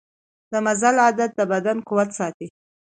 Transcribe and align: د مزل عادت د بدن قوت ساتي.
د 0.51 0.53
مزل 0.65 0.95
عادت 1.03 1.31
د 1.35 1.41
بدن 1.51 1.77
قوت 1.87 2.09
ساتي. 2.17 2.47